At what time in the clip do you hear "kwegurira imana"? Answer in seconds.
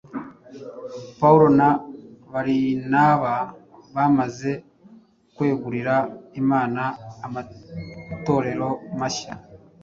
5.35-6.83